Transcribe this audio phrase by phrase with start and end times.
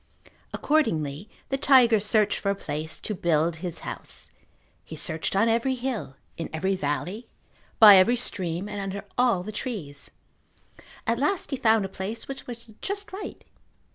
[0.51, 4.31] Accordingly the tiger searched for a place to build his house.
[4.83, 7.27] He searched on every hill, in every valley,
[7.77, 10.09] by every stream, and under all the trees.
[11.05, 13.43] At last he found a place which was just right.